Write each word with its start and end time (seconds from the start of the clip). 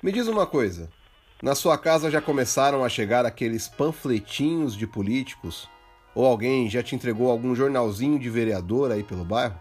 Me 0.00 0.12
diz 0.12 0.28
uma 0.28 0.46
coisa: 0.46 0.88
na 1.42 1.56
sua 1.56 1.76
casa 1.76 2.08
já 2.08 2.20
começaram 2.20 2.84
a 2.84 2.88
chegar 2.88 3.26
aqueles 3.26 3.66
panfletinhos 3.66 4.76
de 4.76 4.86
políticos? 4.86 5.68
Ou 6.14 6.24
alguém 6.24 6.70
já 6.70 6.84
te 6.84 6.94
entregou 6.94 7.28
algum 7.28 7.52
jornalzinho 7.52 8.16
de 8.16 8.30
vereador 8.30 8.92
aí 8.92 9.02
pelo 9.02 9.24
bairro? 9.24 9.58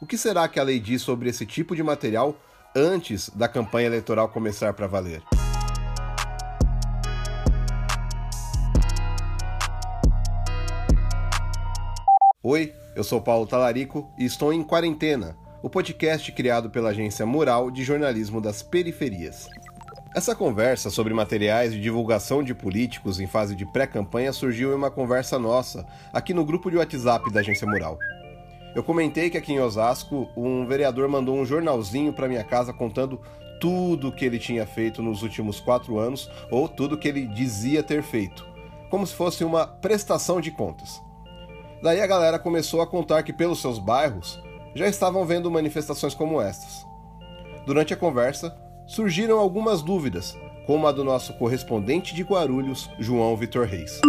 O 0.00 0.06
que 0.06 0.16
será 0.16 0.46
que 0.46 0.60
a 0.60 0.62
lei 0.62 0.78
diz 0.78 1.02
sobre 1.02 1.28
esse 1.28 1.44
tipo 1.44 1.74
de 1.74 1.82
material 1.82 2.36
antes 2.74 3.30
da 3.30 3.48
campanha 3.48 3.88
eleitoral 3.88 4.28
começar 4.28 4.72
para 4.74 4.86
valer? 4.86 5.22
Oi, 12.44 12.72
eu 12.94 13.02
sou 13.02 13.20
Paulo 13.20 13.44
Talarico 13.44 14.08
e 14.16 14.24
estou 14.24 14.52
em 14.52 14.62
Quarentena, 14.62 15.36
o 15.60 15.68
podcast 15.68 16.30
criado 16.30 16.70
pela 16.70 16.90
agência 16.90 17.26
Mural 17.26 17.70
de 17.70 17.82
Jornalismo 17.82 18.40
das 18.40 18.62
Periferias. 18.62 19.48
Essa 20.14 20.34
conversa 20.34 20.88
sobre 20.88 21.12
materiais 21.12 21.72
de 21.72 21.80
divulgação 21.80 22.44
de 22.44 22.54
políticos 22.54 23.18
em 23.18 23.26
fase 23.26 23.56
de 23.56 23.66
pré-campanha 23.66 24.32
surgiu 24.32 24.72
em 24.72 24.76
uma 24.76 24.90
conversa 24.90 25.38
nossa, 25.38 25.84
aqui 26.12 26.32
no 26.32 26.44
grupo 26.44 26.70
de 26.70 26.76
WhatsApp 26.76 27.32
da 27.32 27.40
Agência 27.40 27.66
Mural. 27.66 27.98
Eu 28.74 28.84
comentei 28.84 29.30
que 29.30 29.36
aqui 29.36 29.52
em 29.52 29.60
Osasco, 29.60 30.28
um 30.36 30.64
vereador 30.64 31.08
mandou 31.08 31.36
um 31.36 31.44
jornalzinho 31.44 32.12
para 32.12 32.28
minha 32.28 32.44
casa 32.44 32.72
contando 32.72 33.20
tudo 33.60 34.12
que 34.12 34.24
ele 34.24 34.38
tinha 34.38 34.64
feito 34.64 35.02
nos 35.02 35.24
últimos 35.24 35.58
quatro 35.58 35.98
anos, 35.98 36.30
ou 36.50 36.68
tudo 36.68 36.96
que 36.96 37.08
ele 37.08 37.26
dizia 37.26 37.82
ter 37.82 38.04
feito, 38.04 38.46
como 38.88 39.04
se 39.04 39.14
fosse 39.14 39.42
uma 39.42 39.66
prestação 39.66 40.40
de 40.40 40.52
contas. 40.52 41.02
Daí 41.82 42.00
a 42.00 42.06
galera 42.06 42.38
começou 42.38 42.80
a 42.80 42.86
contar 42.86 43.24
que 43.24 43.32
pelos 43.32 43.60
seus 43.60 43.80
bairros 43.80 44.40
já 44.78 44.86
estavam 44.86 45.24
vendo 45.26 45.50
manifestações 45.50 46.14
como 46.14 46.40
estas. 46.40 46.86
Durante 47.66 47.92
a 47.92 47.96
conversa, 47.96 48.56
surgiram 48.86 49.40
algumas 49.40 49.82
dúvidas, 49.82 50.38
como 50.66 50.86
a 50.86 50.92
do 50.92 51.02
nosso 51.02 51.36
correspondente 51.36 52.14
de 52.14 52.22
Guarulhos, 52.22 52.88
João 52.96 53.36
Vitor 53.36 53.66
Reis. 53.66 54.00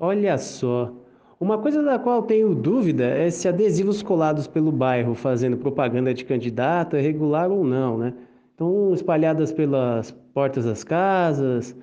Olha 0.00 0.36
só, 0.38 0.92
uma 1.38 1.56
coisa 1.56 1.80
da 1.84 2.00
qual 2.00 2.24
tenho 2.24 2.52
dúvida 2.52 3.04
é 3.04 3.30
se 3.30 3.46
adesivos 3.46 4.02
colados 4.02 4.48
pelo 4.48 4.72
bairro 4.72 5.14
fazendo 5.14 5.56
propaganda 5.56 6.12
de 6.12 6.24
candidato 6.24 6.96
é 6.96 7.00
regular 7.00 7.48
ou 7.52 7.62
não, 7.62 7.96
né? 7.96 8.12
Então, 8.54 8.92
espalhadas 8.92 9.52
pelas 9.52 10.10
portas 10.34 10.64
das 10.64 10.82
casas, 10.82 11.76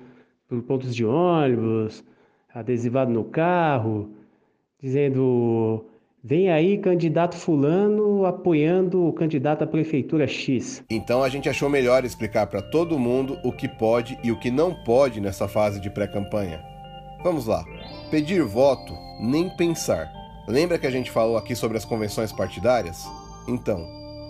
por 0.46 0.62
pontos 0.62 0.94
de 0.94 1.06
ônibus, 1.06 2.04
adesivado 2.54 3.10
no 3.10 3.24
carro, 3.24 4.10
dizendo 4.78 5.86
Vem 6.22 6.50
aí 6.50 6.76
candidato 6.76 7.34
fulano 7.34 8.26
apoiando 8.26 9.06
o 9.06 9.12
candidato 9.12 9.64
à 9.64 9.66
prefeitura 9.66 10.26
X. 10.26 10.84
Então 10.90 11.22
a 11.22 11.30
gente 11.30 11.48
achou 11.48 11.70
melhor 11.70 12.04
explicar 12.04 12.46
para 12.46 12.60
todo 12.60 12.98
mundo 12.98 13.38
o 13.42 13.50
que 13.50 13.66
pode 13.66 14.18
e 14.22 14.30
o 14.30 14.38
que 14.38 14.50
não 14.50 14.74
pode 14.84 15.18
nessa 15.18 15.48
fase 15.48 15.80
de 15.80 15.88
pré-campanha. 15.88 16.62
Vamos 17.24 17.46
lá. 17.46 17.64
Pedir 18.10 18.42
voto, 18.42 18.92
nem 19.18 19.48
pensar. 19.56 20.12
Lembra 20.46 20.78
que 20.78 20.86
a 20.86 20.90
gente 20.90 21.10
falou 21.10 21.38
aqui 21.38 21.56
sobre 21.56 21.78
as 21.78 21.86
convenções 21.86 22.32
partidárias? 22.32 23.08
Então, 23.48 23.82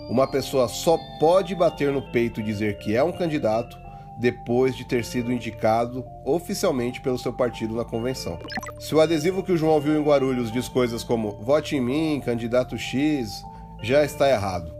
uma 0.09 0.29
pessoa 0.29 0.69
só 0.69 0.97
pode 1.19 1.57
bater 1.57 1.93
no 1.93 2.03
peito 2.13 2.41
e 2.41 2.45
dizer 2.45 2.79
que 2.79 2.95
é 2.95 3.03
um 3.03 3.11
candidato 3.11 3.77
depois 4.21 4.77
de 4.77 4.85
ter 4.85 5.03
sido 5.03 5.33
indicado 5.33 6.05
oficialmente 6.27 7.01
pelo 7.01 7.19
seu 7.19 7.33
partido 7.33 7.75
na 7.75 7.87
convenção. 7.87 8.39
Se 8.79 8.95
o 8.95 9.01
adesivo 9.01 9.43
que 9.43 9.51
o 9.51 9.57
João 9.57 9.81
viu 9.81 9.99
em 9.99 10.05
Guarulhos 10.05 10.53
diz 10.53 10.69
coisas 10.69 11.03
como 11.03 11.33
vote 11.41 11.75
em 11.75 11.81
mim, 11.81 12.23
candidato 12.23 12.77
X, 12.77 13.43
já 13.83 14.05
está 14.05 14.29
errado. 14.29 14.71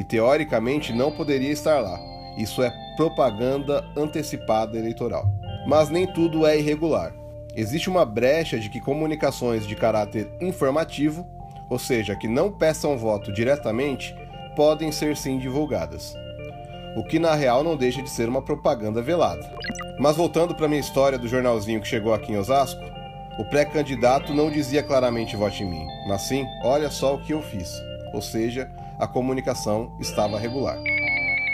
E 0.00 0.04
teoricamente 0.04 0.94
não 0.94 1.12
poderia 1.12 1.52
estar 1.52 1.78
lá. 1.80 2.00
Isso 2.38 2.62
é 2.62 2.72
propaganda 2.96 3.84
antecipada 3.94 4.78
eleitoral. 4.78 5.26
Mas 5.66 5.90
nem 5.90 6.06
tudo 6.06 6.46
é 6.46 6.58
irregular. 6.58 7.14
Existe 7.54 7.90
uma 7.90 8.06
brecha 8.06 8.58
de 8.58 8.70
que 8.70 8.80
comunicações 8.80 9.66
de 9.66 9.76
caráter 9.76 10.32
informativo, 10.40 11.26
ou 11.68 11.78
seja, 11.78 12.16
que 12.16 12.26
não 12.26 12.50
peçam 12.50 12.96
voto 12.96 13.30
diretamente, 13.30 14.16
podem 14.56 14.90
ser 14.90 15.18
sim 15.18 15.38
divulgadas 15.38 16.14
o 16.96 17.02
que 17.02 17.18
na 17.18 17.34
real 17.34 17.64
não 17.64 17.76
deixa 17.76 18.02
de 18.02 18.10
ser 18.10 18.28
uma 18.28 18.42
propaganda 18.42 19.00
velada. 19.00 19.48
Mas 19.98 20.16
voltando 20.16 20.54
para 20.54 20.68
minha 20.68 20.80
história 20.80 21.18
do 21.18 21.28
jornalzinho 21.28 21.80
que 21.80 21.88
chegou 21.88 22.12
aqui 22.12 22.32
em 22.32 22.36
Osasco, 22.36 22.82
o 23.38 23.44
pré-candidato 23.44 24.34
não 24.34 24.50
dizia 24.50 24.82
claramente 24.82 25.36
vote 25.36 25.62
em 25.62 25.70
mim, 25.70 25.86
mas 26.06 26.22
sim, 26.22 26.46
olha 26.62 26.90
só 26.90 27.14
o 27.14 27.22
que 27.22 27.32
eu 27.32 27.40
fiz. 27.42 27.72
Ou 28.12 28.20
seja, 28.20 28.70
a 28.98 29.06
comunicação 29.06 29.96
estava 30.00 30.38
regular. 30.38 30.78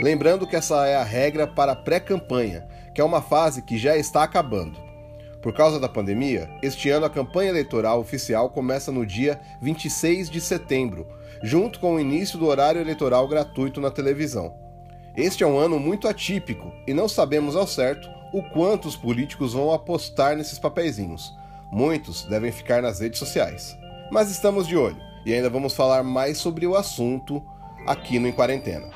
Lembrando 0.00 0.46
que 0.46 0.56
essa 0.56 0.86
é 0.86 0.96
a 0.96 1.04
regra 1.04 1.46
para 1.46 1.76
pré-campanha, 1.76 2.66
que 2.94 3.00
é 3.00 3.04
uma 3.04 3.22
fase 3.22 3.62
que 3.62 3.78
já 3.78 3.96
está 3.96 4.22
acabando. 4.22 4.78
Por 5.40 5.52
causa 5.52 5.78
da 5.78 5.88
pandemia, 5.88 6.50
este 6.62 6.90
ano 6.90 7.06
a 7.06 7.10
campanha 7.10 7.50
eleitoral 7.50 8.00
oficial 8.00 8.50
começa 8.50 8.90
no 8.90 9.06
dia 9.06 9.40
26 9.62 10.28
de 10.28 10.40
setembro, 10.40 11.06
junto 11.42 11.78
com 11.78 11.94
o 11.94 12.00
início 12.00 12.38
do 12.38 12.46
horário 12.46 12.80
eleitoral 12.80 13.26
gratuito 13.28 13.80
na 13.80 13.90
televisão. 13.90 14.67
Este 15.18 15.42
é 15.42 15.46
um 15.48 15.58
ano 15.58 15.80
muito 15.80 16.06
atípico 16.06 16.72
e 16.86 16.94
não 16.94 17.08
sabemos 17.08 17.56
ao 17.56 17.66
certo 17.66 18.08
o 18.32 18.40
quanto 18.40 18.86
os 18.86 18.94
políticos 18.94 19.52
vão 19.52 19.72
apostar 19.72 20.36
nesses 20.36 20.60
papeizinhos. 20.60 21.34
Muitos 21.72 22.22
devem 22.26 22.52
ficar 22.52 22.80
nas 22.80 23.00
redes 23.00 23.18
sociais. 23.18 23.76
Mas 24.12 24.30
estamos 24.30 24.68
de 24.68 24.76
olho 24.76 24.96
e 25.26 25.34
ainda 25.34 25.50
vamos 25.50 25.74
falar 25.74 26.04
mais 26.04 26.38
sobre 26.38 26.68
o 26.68 26.76
assunto 26.76 27.42
aqui 27.84 28.20
no 28.20 28.28
Em 28.28 28.32
Quarentena. 28.32 28.92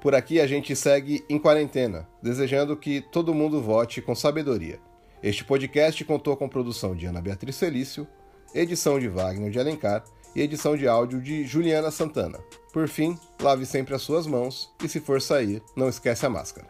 Por 0.00 0.12
aqui 0.12 0.40
a 0.40 0.46
gente 0.48 0.74
segue 0.74 1.24
em 1.30 1.38
quarentena, 1.38 2.08
desejando 2.20 2.76
que 2.76 3.00
todo 3.00 3.32
mundo 3.32 3.62
vote 3.62 4.02
com 4.02 4.16
sabedoria. 4.16 4.80
Este 5.22 5.44
podcast 5.44 6.04
contou 6.04 6.36
com 6.36 6.48
produção 6.48 6.96
de 6.96 7.06
Ana 7.06 7.22
Beatriz 7.22 7.56
Felício, 7.60 8.08
edição 8.52 8.98
de 8.98 9.06
Wagner 9.06 9.52
de 9.52 9.60
Alencar 9.60 10.02
e 10.34 10.40
edição 10.40 10.76
de 10.76 10.86
áudio 10.88 11.20
de 11.20 11.44
Juliana 11.44 11.90
Santana. 11.90 12.38
Por 12.72 12.88
fim, 12.88 13.18
lave 13.40 13.66
sempre 13.66 13.94
as 13.94 14.02
suas 14.02 14.26
mãos 14.26 14.72
e 14.82 14.88
se 14.88 15.00
for 15.00 15.20
sair, 15.20 15.62
não 15.76 15.88
esquece 15.88 16.24
a 16.24 16.30
máscara. 16.30 16.68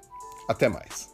Até 0.49 0.69
mais. 0.69 1.12